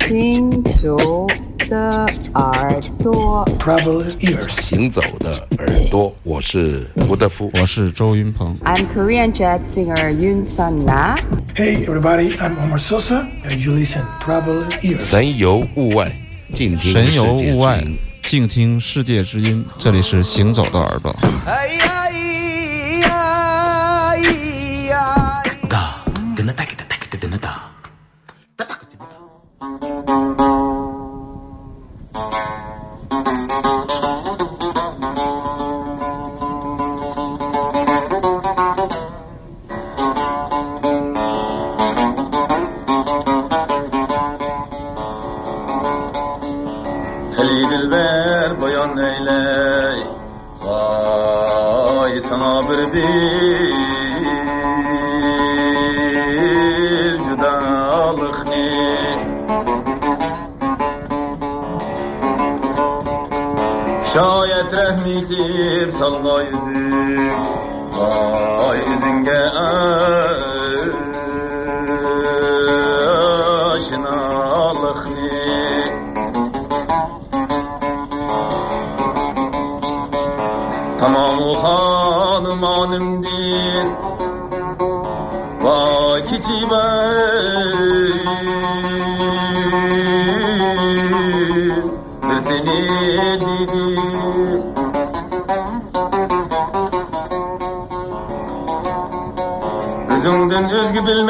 [0.00, 1.26] 行走
[1.68, 4.50] 的耳朵，Travel ears.
[4.60, 7.48] 行走的耳朵，我是胡德夫。
[7.54, 8.46] 我是周云鹏。
[8.64, 11.16] I'm Korean jazz singer Yoon Sun Na.
[11.54, 14.98] Hey everybody, I'm Omar Sosa, and you listen Travel ears.
[14.98, 16.10] 神游物外，
[16.54, 17.82] 静听神游物外
[18.24, 19.64] 静听世界之音。
[19.78, 21.14] 这里是行走的耳朵。
[21.46, 22.03] 哎呀
[65.14, 66.83] midir çalma yüzü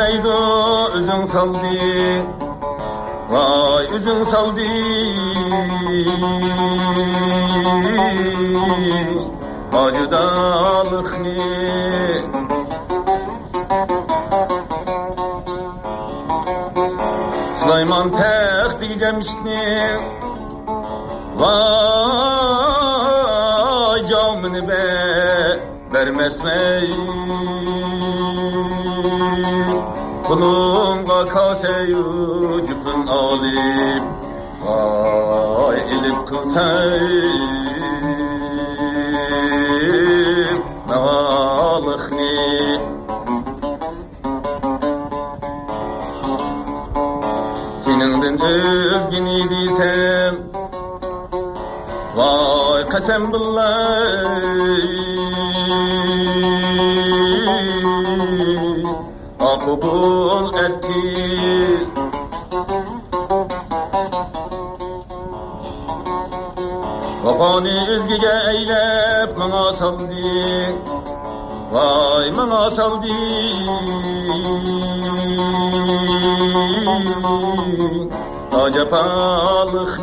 [0.05, 0.39] meydo
[0.97, 1.77] o'zing soldi
[3.33, 4.73] voy o'zing soldi
[9.83, 11.39] ojudalikni
[17.61, 19.63] sulaymon taxti jamshidni
[21.41, 21.59] voy
[24.11, 24.85] jomini be
[25.93, 26.89] bermasmay
[30.35, 32.03] Kulunga kaseyu
[32.67, 34.05] cukun alim
[34.67, 37.79] Vay ilim kılsayim
[40.89, 42.35] Mevalıkhni
[47.85, 50.35] Seninden özgün idiysem
[52.17, 55.04] Vay kasem billah.
[59.65, 61.01] kabul etti.
[67.23, 70.05] Kafanı izgige eylep bana saldı,
[71.73, 73.07] vay bana saldı.
[78.65, 80.01] Acaba alık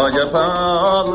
[0.00, 1.10] אַ גאַפאַל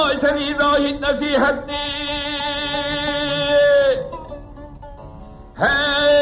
[0.00, 1.86] Ay sen izah et nasihatni.
[5.60, 6.20] Hey.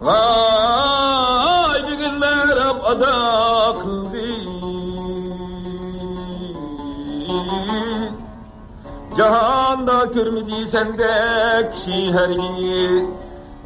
[0.00, 4.28] Vay bir gün merhab adakıldı.
[9.16, 13.17] Cahanda görmediysen de kişi her gün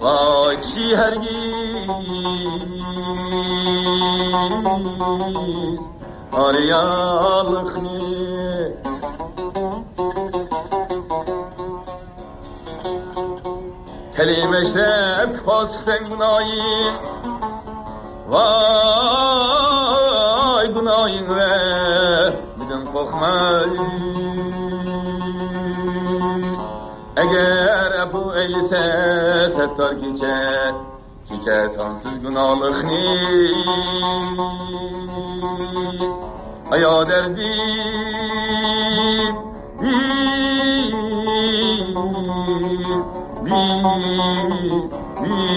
[0.02, 1.90] Bakşi hergiz
[6.32, 7.92] arayalıkni
[14.16, 16.94] Kelime şep kas sen nayin
[18.28, 19.62] Vay
[20.74, 21.48] günayın ve
[22.56, 24.11] Bidin korkmayın.
[28.36, 28.82] eylise
[29.56, 30.36] settar kiçe,
[31.28, 33.00] kiçe sansız günahlıkni.
[36.70, 37.50] Aya derdi,
[39.80, 39.94] bi,
[43.44, 43.52] bi,
[45.20, 45.52] bi,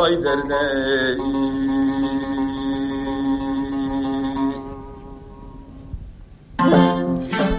[0.00, 1.31] vay derdey.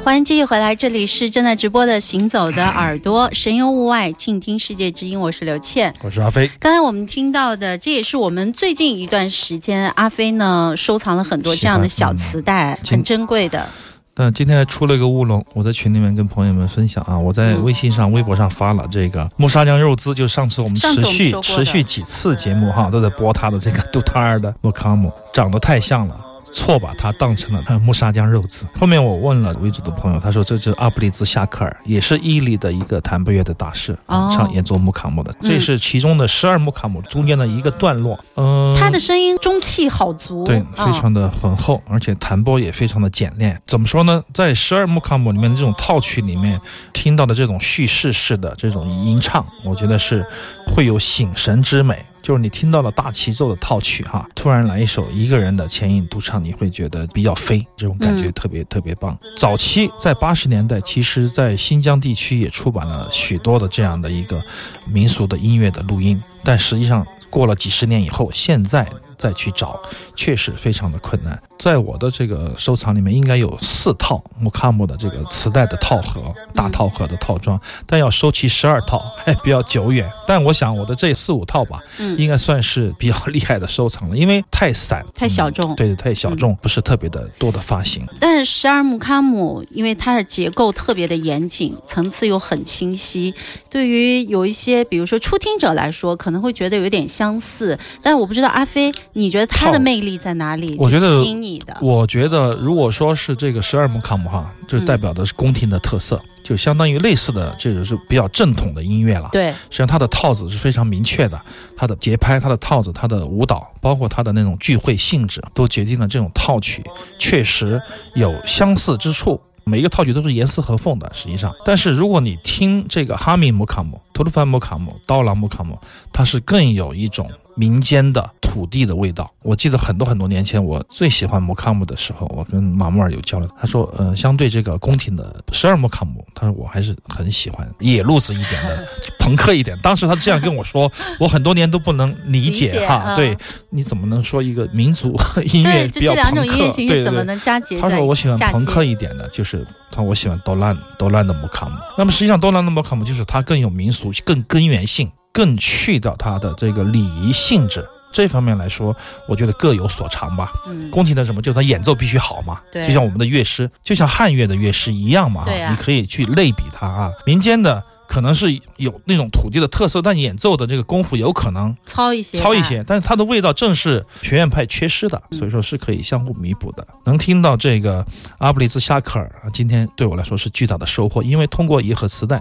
[0.03, 5.93] 欢迎继续回来，这里是正在直播的《行走的耳朵》，神游物外，静听世界之音，我是刘倩。
[6.01, 6.51] 我是阿飞。
[6.59, 13.65] 刚才我们听到的，这也是我们最近一段时间阿飞呢收藏了很多这样的小磁带，很珍贵的。
[14.13, 26.32] 但今天还出了一个乌龙，我在群里面跟朋友们分享啊，我在微信上、微博上发了这个木沙酱肉孜，就上次我们持续持续几次节目哈，都在播他的这个杜塔尔的莫卡姆，长得太像了。
[26.53, 28.63] 错把它当成了木沙江肉孜。
[28.79, 35.31] 后面我问了维族的朋友，他说这就是阿布利兹夏克尔，也是伊犁的一个弹拨乐的大师，哦唱演奏木卡姆的。
[35.41, 38.17] 嗯这是其中的十二木卡姆中间的一个段落。
[38.35, 43.59] 嗯、他的声音中气好足，对，嗯非常的浑厚，而且弹拨也非常的简练。
[43.65, 44.23] 怎么说呢？
[44.33, 46.59] 在十二木卡姆里面的这种套曲里面
[46.93, 50.25] 听到的这种叙事式的这种吟唱，我觉得是
[50.67, 52.05] 会有醒神之美。
[52.23, 59.15] 就是你听到了大齐奏的套曲哈，突然来一首一个人的前引独唱，你会觉得比较飞，这种感觉嗯特别、特别棒。
[59.37, 64.41] 早期在八十年代，其实在新疆地区也出版了许多的这样的一个
[64.87, 68.87] 民俗的音乐的录音，但实际上过了几十年以后，现在
[69.23, 69.81] 再去找，
[70.17, 71.41] 确实非常的困难。
[71.57, 76.21] 在我的这个收藏里面，应该有四套木卡姆的这个磁带的套盒，
[76.53, 80.11] 大套盒的套装，但要收齐十二套，还比较久远。
[80.27, 88.05] 但我想我的这四五套吧，嗯应该算是比较厉害的收藏了，因为太散、太小众嗯对对，太小众，不是特别的多的发行。
[88.19, 93.33] 但是十二木卡姆，因为它的结构特别的严谨，层次又很清晰，
[93.69, 97.79] 对于有一些比如说初听者来说，可能会觉得有点相似。
[98.01, 100.75] 但我不知道阿飞，你觉得它的魅力在哪里？
[100.77, 109.29] 我觉得吸引你的，我觉得，如果说是这个十二木卡姆哈，就代表的是宫廷的特色，就相当于类似的，这个是比较正统的音乐了。
[109.31, 111.39] 对，实际上它的套子是非常明确的，
[111.77, 116.83] 它的节拍、它的套子、它的舞蹈，包括它的那种聚会性质，都决定了这种套曲
[117.19, 117.79] 确实
[118.15, 119.39] 有相似之处。
[119.65, 125.79] 每一个套曲都是严丝合缝的，实际上，但是如果你听这个哈密姆卡姆、图鲁番姆卡姆、刀郎姆卡姆，
[126.11, 129.31] 它是更有一种民间的土地的味道。
[129.41, 138.87] 我记得很多很多年前，我最喜欢摩卡姆的时候，我跟马木尔有交流，他说，呃，相对这个宫廷的十二摩卡姆，他说我还是很喜欢野路子一点的，
[139.19, 139.77] 朋克一点。
[139.81, 143.37] 当时他这样跟我说，我很多年都不能理解哈，嗯对，
[143.69, 145.19] 你怎么能说一个民族
[145.51, 146.57] 音乐比较朋克？
[146.75, 151.75] 对对对他说我喜欢朋克一点的，就是他说我喜欢多兰多兰的摩卡姆。
[151.97, 157.85] 那么实际上多兰的摩卡姆就是它更有民俗、更根源性，更去掉它的这个礼仪性质。
[158.11, 158.95] 这方面来说，
[159.27, 160.53] 我觉得各有所长吧。
[160.67, 167.11] 嗯，宫廷的什么，就是它演奏必须好嘛，对就像我们的乐师，就像汉乐的乐师一样嘛，对啊你可以去类比它啊。
[167.25, 176.87] 民间的可能是有那种土地的特色，但演奏的这个功夫有可能糙一些，糙一些，但是它的味道正是学院派缺失的，嗯所以说是可以相互弥补的。
[177.05, 178.05] 能听到这个
[178.37, 182.39] 阿布里兹夏克尔啊，今天对我来说是巨大的收获，因为通过一盒磁带，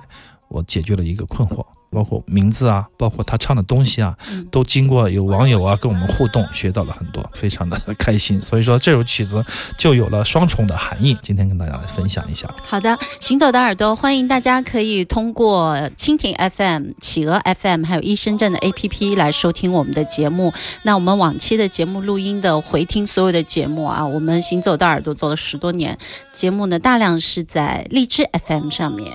[0.51, 1.65] 我解决了一个困惑。
[1.93, 8.41] 包括名字啊，包括他唱的东西啊，嗯都经过有网友啊跟我们互动，学到了很多，非常的开心。
[8.41, 9.45] 所以说这首曲子
[9.77, 12.49] 就有了双重的含义，今天跟大家来分享一下。
[12.65, 20.53] 好的，行走的耳朵，欢迎大家可以通过蜻蜓 FM、企鹅 FM 还有一深圳的 APP 来收听我们的节目。
[20.85, 25.99] 那我们往期的节目录音的回听所有的节目啊，我们行走的耳朵做了十多年，
[26.33, 29.13] 节目呢大量是在荔枝 FM 上面。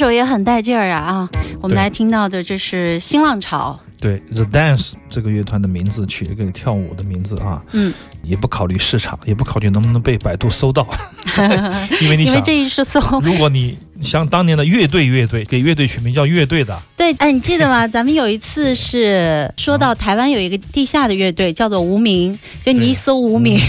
[0.00, 1.30] 首也很带劲儿啊啊！
[1.60, 7.92] 我们来听到的这是新浪潮，对，The Dance 这个乐团的名字取了个跳舞的名字啊，嗯，
[8.22, 10.88] 也不考虑市场，也不考虑能不能被百度搜到，
[12.00, 17.86] 因为你想，因为这一是搜如果你像当年的乐队乐队，给乐队取名叫乐队的，对，哎，你记得吗？
[17.88, 23.60] 咱们有一次是说到台湾有一个地下的乐队叫做无名，就你一搜无名，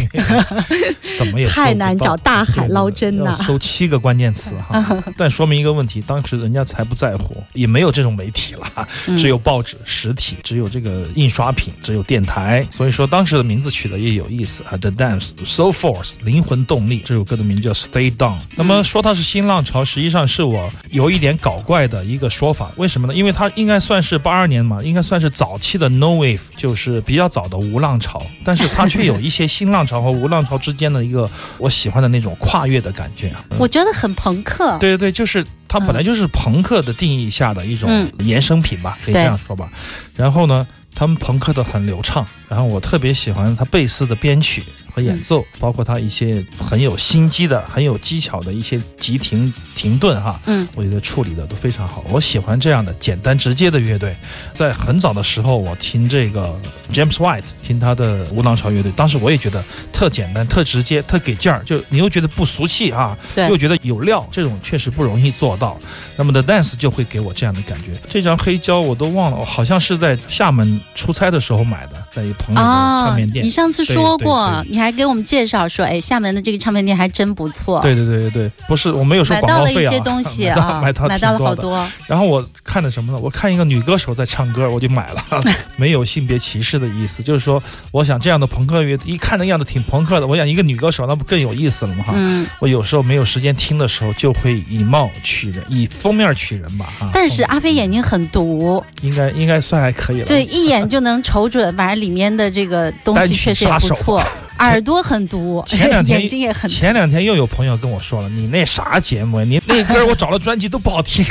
[1.18, 5.04] 怎么也 太难找大海捞针呐要搜七个关键词哈。
[5.18, 12.66] 但说明一个问题，当时人家才不在乎，也没有这种媒体了，嗯只有报纸实体，只有这个印刷品，只有电台。
[12.72, 18.40] 所以说当时的名字取得也有意思啊，The Dance Soul Force 灵魂动力这首歌的名字叫 Stay Down。
[18.56, 22.72] 那么说它是新浪潮，实际上是我有一点搞怪的一个说法。
[22.78, 23.14] 为什么呢？
[23.14, 33.44] 因为它应该算是八二年嘛，应该算是早期的 No Wave，就是比较早的无浪潮，但是它却有一些新浪潮和无浪潮之间的一个我喜欢的那种跨越的感觉啊。
[33.58, 34.78] 我觉得很朋克。
[34.80, 39.70] 对对对，就是它本来就是朋克的定义下的一种嗯衍生品吧，可以这样说吧。
[40.16, 50.40] 然后呢，他们朋克的很流畅，然后我特别喜欢他贝斯的编曲和演奏，包括他一些很有心机的、很有技巧的一些急停停顿哈。
[50.46, 52.04] 嗯，我觉得处理的都非常好。
[52.10, 54.16] 我喜欢这样的简单直接的乐队。
[54.54, 56.54] 在很早的时候，我听这个
[56.92, 65.80] James White，听他的无浪潮乐队，当时我也觉得特简单、特直接、特给劲儿，就你又觉得不俗气啊，对又觉得有料，这种确实不容易做到。
[66.16, 68.00] 那么 The Dance 就会给我这样的感觉。
[68.10, 73.46] 这张黑胶我都忘了，我好像是在厦门出差的时候买的，在一朋友的唱哦片，店。
[73.46, 77.80] 你上次说过你还给我们介绍说，哎，厦门的这个唱片店还真不错。
[77.82, 81.40] 对对对对对，不是我没有说广告费啊买到了一些东西 买到啊，买到买到了。
[81.40, 81.88] 好多。
[82.08, 83.20] 然后我看的什么呢？
[83.22, 85.42] 我看一个女歌手在唱歌，我就买了，
[85.78, 87.62] 没有性别歧视的意思，就是说，
[87.92, 92.04] 我想这样的朋克乐，一看那样子挺朋克的，我想一个女歌手，那不更有意思了吗？
[92.08, 97.10] 哈、嗯，我有时候没有时间听的时候，就会以貌取人，以封面取人吧，哈。
[97.14, 100.26] 但是阿飞眼睛很毒，应该应该算还可以了。
[100.26, 104.24] 对，一眼就能瞅准，反正里面的这个东西确实也不错。
[104.60, 106.76] 耳朵很毒，前两天 眼睛也很毒。
[106.76, 109.46] 前两天又有朋友跟我说了，你那啥节目呀？
[109.48, 111.26] 你 那歌我找了专辑都不好听，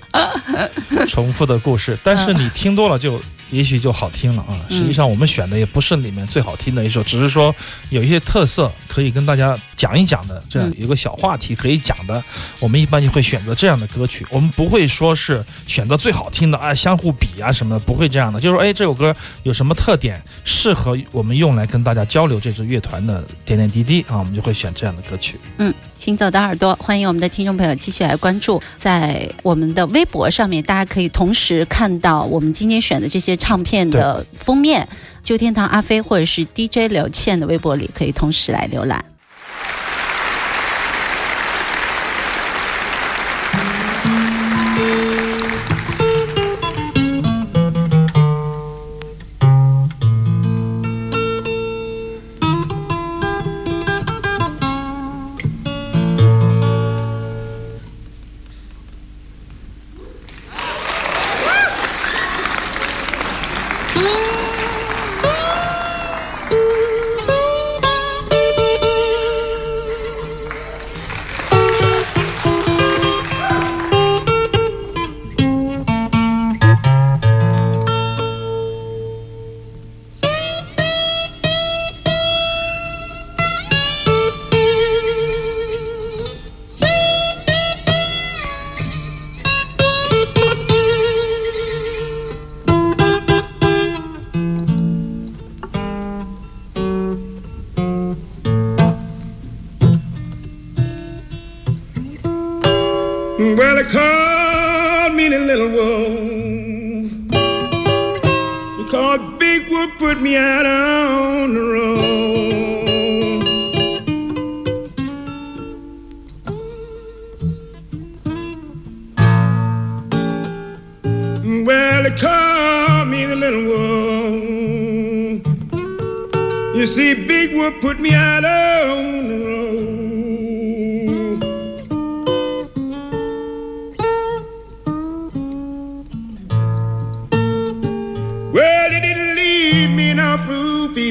[1.08, 1.98] 重复的故事。
[2.02, 4.58] 但是你听多了就也许就好听了啊。
[4.68, 7.54] 嗯实际上我们选的也不是里面最好听的一首，只是说
[7.90, 12.22] 有一些特色可以跟大家讲一讲的，这样嗯有个小话题可以讲的，
[12.58, 14.26] 我们一般就会选择这样的歌曲。
[14.30, 18.40] 我们不会说是选择最好听的啊，相互比啊什么的，不会这样的。
[18.40, 25.38] 就是说，哎，这首歌有什么特点适合我们用来跟大家交流这支乐团的点点滴滴啊，我们就会选这样的歌曲。
[25.58, 34.88] 嗯，行走的耳朵，欢迎我们的听众朋友继续来关注，在我们的微博上面，大家可以同时看到我们今天选的这些唱片的封面。
[35.22, 39.04] 旧天堂阿飞或者是 DJ 刘倩的微博里，可以同时来浏览。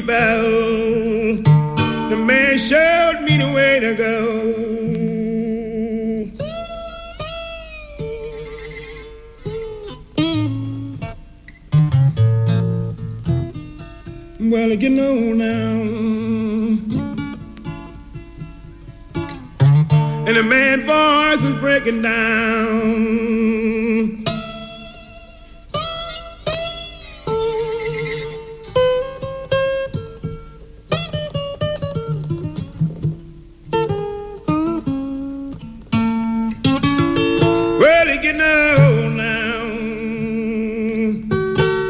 [0.06, 0.42] Bell.
[2.10, 4.66] The man showed me the way to go.
[14.38, 15.76] Well, you know now.
[20.26, 23.75] and the man's voice is breaking down.
[38.26, 39.66] Well, he now.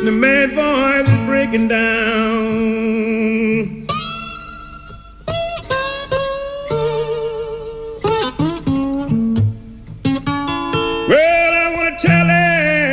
[0.05, 2.27] The man's voice is breaking down.
[11.09, 12.29] Well, I want to tell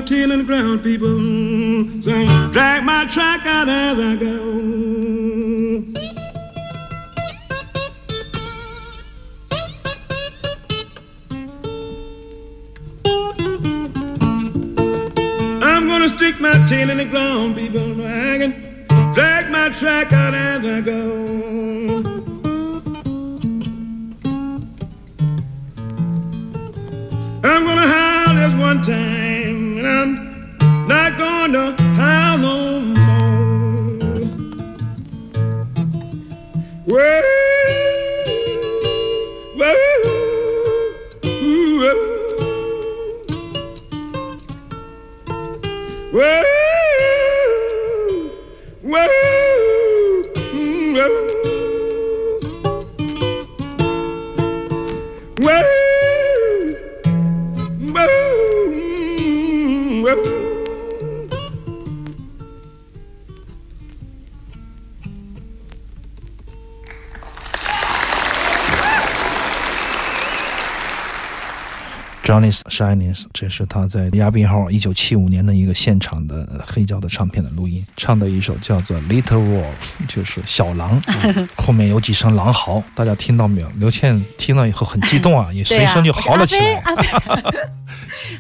[0.09, 1.09] The ground, people.
[1.09, 4.33] Mm, Sing, drag my track out as I go.
[15.63, 18.07] I'm gonna stick my tail in the ground, people.
[18.07, 18.39] I
[19.13, 21.29] drag my track out as I go.
[27.45, 29.38] I'm gonna howl this one time,
[29.89, 30.18] and
[72.69, 79.63] Shyness，这是他在亚宾号一九七五年的一个现场的黑胶的唱片的录音，唱的一首叫做《Little Wolf》，
[80.09, 81.01] 就是小狼，
[81.57, 83.71] 后面有几声狼嚎，大家听到没有？
[83.77, 86.75] 刘倩听了以后很激动啊， 也随声就嚎了起来。
[86.85, 87.59] 阿飞，阿飞，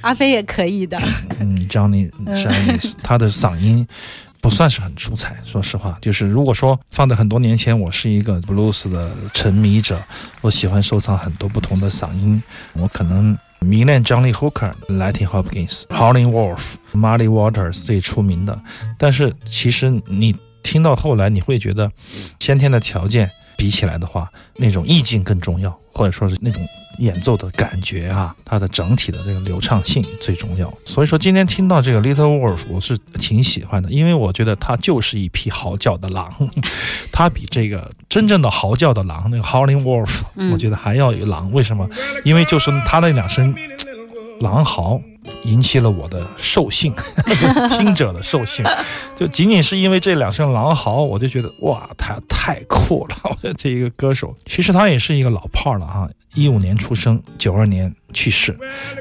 [0.03, 0.99] 阿飞 也可以的。
[1.38, 3.87] 嗯，Johnny Shyness，他的嗓音
[4.40, 10.01] 不算是很出彩，说实话，就是如果说放在很多年前，我是一个 blues 的沉迷者，
[10.40, 12.40] 我喜欢收藏很多不同的嗓音，
[12.75, 18.61] 我可能迷恋 Johnny Hooker、l i g h t i n g Hopkins、Howlin' Wolf、Muddy Waters 最出名的，
[18.97, 21.90] 但是其实你听到后来，你会觉得
[22.38, 26.64] 先天的条件比起来的话，那种意境更重要，或者说是那种
[26.99, 30.73] 演奏的感觉啊，它的整体的这个流畅性最重要。
[30.85, 36.33] 所以说今天听到这个 Little Wolf，我是挺喜欢的，因为我觉得它就是一匹嚎叫的狼，
[37.11, 41.51] 它比这个真正的嚎叫的狼那个 Howling Wolf，、嗯我觉得还要有狼。
[41.51, 41.88] 为什么？
[42.25, 43.53] 因为就是它那两声
[44.40, 45.01] 狼嚎。
[45.45, 46.95] 引起了我的兽性，
[47.71, 48.64] 听者的兽性，
[49.17, 53.17] 就仅仅是因为这两声狼嚎，我就觉得哇，他太酷了！
[53.57, 58.57] 这一个歌手，其实他也是一个老炮了哈，一五年出生，九二年去世，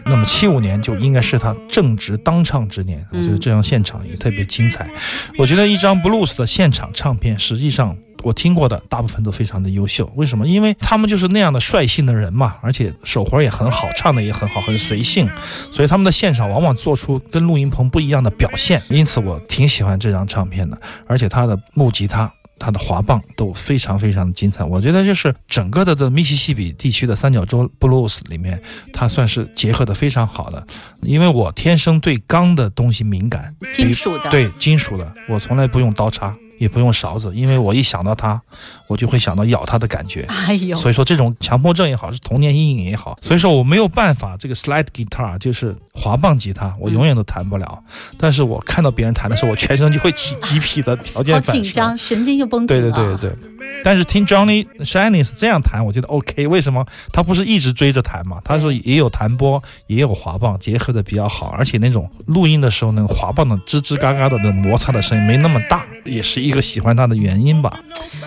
[0.06, 3.06] 那么七五年就应该是他正值当唱之年。
[3.12, 4.90] 我觉得这张现场也特别精彩。
[5.38, 10.12] 我觉得一张 blues 的现场唱片，实际上我听过的大部分都非常的优秀。
[10.16, 10.48] 为什么？
[10.48, 15.30] 因为他们就是那样的率性的人嘛，而且手活也很好，唱的也很好，很随性，
[15.72, 18.82] 所以他们的现场往往做出跟录音棚不一样的表现。
[18.90, 22.32] 因此，我挺喜欢这张唱片的，而且他的木吉他。
[22.60, 28.60] 它的滑棒都非常非常的精彩，我觉得就是整个的这密西西比地区的三角洲 blues 里面，
[28.92, 30.66] 它算是结合的非常好的。
[31.04, 38.42] 因为我天生对钢的东西敏感，金属的对金属的，我从来不用刀叉，也不用勺子，因为我一想到它，
[38.88, 40.26] 我就会想到咬它的感觉。
[40.30, 47.84] 哎呦，所以说这种强迫症也好，是童年阴影也好，所以说我没有办法，这个 slide guitar 就是滑棒吉他，我永远都弹不了。
[48.18, 51.62] 但是我看到别人弹的时候，我全身就会起鸡皮的条件反射。
[51.62, 52.92] 紧张，神经就绷紧对了。
[52.92, 53.38] 对对对对。
[53.84, 56.48] 但是听 Johnny Shyness 这样弹，我觉得 OK。
[56.48, 56.86] 为什么？
[57.12, 58.40] 他不是一直追着弹嘛？
[58.44, 67.80] 他说也有弹拨，也有滑棒，结合的比较好，而且那种录音的时候，那个滑棒的吱吱嘎嘎的那摩擦的声音没那么大，也是一一个喜欢他的原因吧。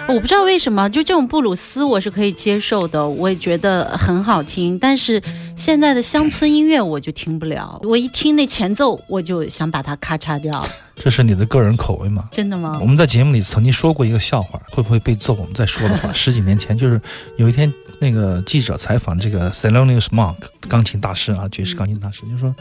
[0.09, 4.78] 我不知道为什么，就这种布鲁斯我是可以接受的，我也觉得很好听。
[4.78, 5.22] 但是
[5.56, 10.66] 现在的乡村音乐我就听不了，我一听那前奏我就想把它咔嚓掉。
[10.96, 12.28] 这是你的个人口味吗？
[12.33, 12.87] 真的吗我？
[12.87, 15.35] 们在节目里曾经说过一个笑话，会不会被揍？
[15.35, 17.00] 我们再说的话， 十几年前就是
[17.37, 20.37] 有一天那个记者采访这个 Thelonious Monk
[20.68, 22.54] 钢琴大师啊，爵士钢琴大师，就说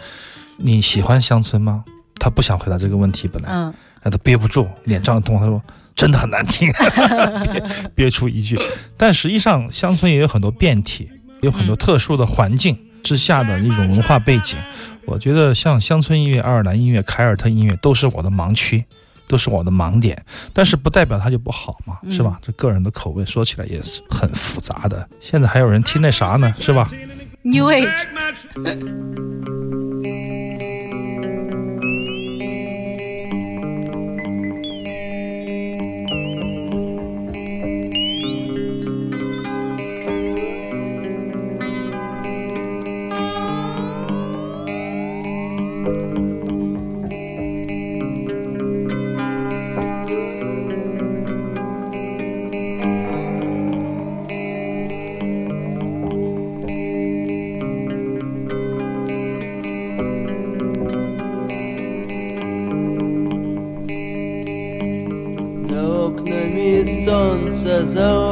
[0.58, 1.84] 你喜欢乡村吗？
[2.18, 5.62] 他不想回答这个问题，本来，他憋不住，脸涨得通，他说
[5.96, 6.72] 真的很难听，
[7.52, 7.64] 憋
[7.96, 8.60] 憋出一句。
[8.96, 11.10] 但实际上，乡村也有很多变体，
[11.42, 14.58] 有很多特殊的环境之下的一种文化背景。
[15.06, 18.86] 我觉得像乡村音乐、爱尔兰音乐、凯尔特音乐都是我的盲区，
[19.28, 20.24] 都是我的盲点。
[20.54, 22.40] 但是不代表它就不好嘛，是吧？
[22.44, 25.10] 这个人的口味说起来也是很复杂的。
[25.20, 26.88] 现在还有人听那啥呢，是吧
[27.42, 28.06] ？New Age，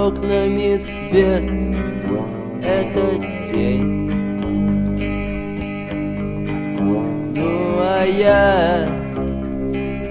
[0.07, 1.43] окнами свет.
[2.63, 3.03] Это
[3.51, 4.09] день.
[7.35, 8.87] Ну а я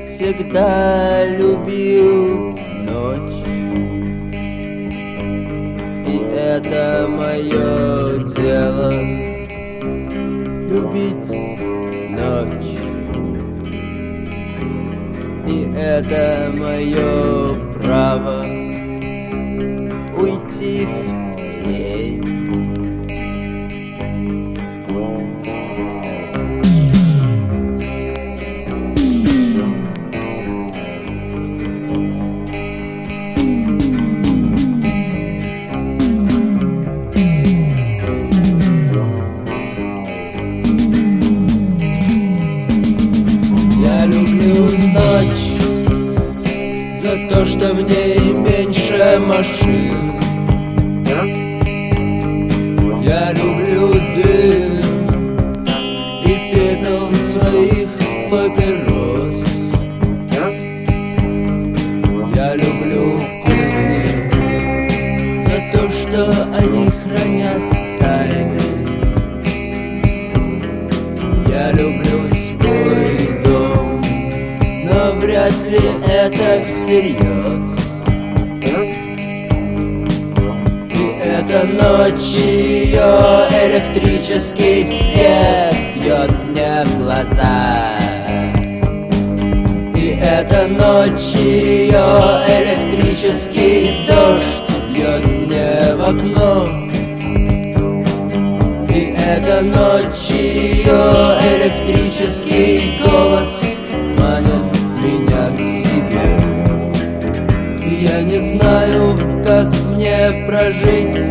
[0.07, 3.39] всегда любил ночь.
[6.07, 8.93] И это мое дело
[10.71, 11.31] Любить
[12.11, 12.73] ночь.
[15.47, 18.46] И это мое право
[47.67, 50.13] что в ней меньше машин.
[53.03, 54.73] Я люблю дым
[56.25, 57.89] и пепел своих
[58.31, 59.37] папирос.
[62.35, 64.31] Я люблю кухни
[65.45, 66.21] за то, что
[66.57, 67.65] они хранят
[67.99, 68.63] тайны.
[71.49, 74.03] Я люблю свой дом,
[74.85, 77.26] но вряд ли это всерьез.
[82.17, 87.99] Ночь ее электрический свет бьет мне в глаза.
[89.95, 92.07] И эта ночь ее
[92.49, 96.69] электрический дождь бьет мне в окно.
[98.89, 103.63] И эта ночь ее электрический голос
[104.19, 106.29] манит меня к себе.
[107.85, 111.26] И я не знаю, как мне прожить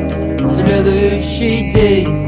[0.49, 2.24] следующий день.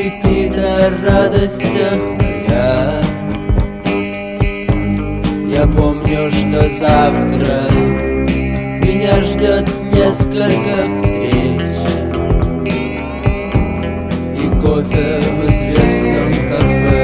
[0.00, 3.02] Хрипит о радостях дня.
[5.46, 7.68] Я помню, что завтра
[8.80, 11.60] меня ждет несколько встреч
[14.36, 17.02] И кофе в известном кафе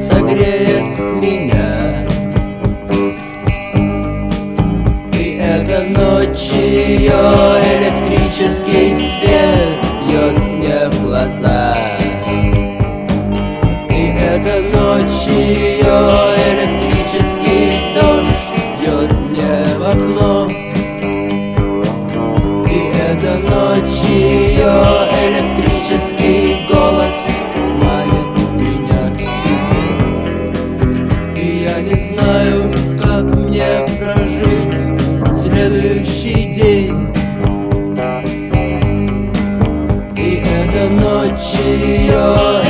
[0.00, 0.88] согреет
[1.22, 1.70] меня
[5.12, 7.22] И эта ночь ее
[7.76, 8.77] электрический
[41.30, 42.67] apology